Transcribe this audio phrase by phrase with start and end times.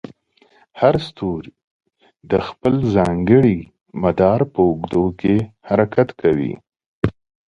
[0.79, 1.53] هر ستوری
[2.31, 3.59] د خپل ځانګړي
[4.03, 5.35] مدار په اوږدو کې
[5.67, 6.53] حرکت کوي.